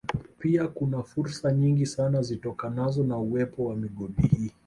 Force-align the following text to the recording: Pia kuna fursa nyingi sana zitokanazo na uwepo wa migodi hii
Pia 0.39 0.67
kuna 0.67 1.03
fursa 1.03 1.51
nyingi 1.51 1.85
sana 1.85 2.21
zitokanazo 2.21 3.03
na 3.03 3.17
uwepo 3.17 3.65
wa 3.65 3.75
migodi 3.75 4.27
hii 4.27 4.51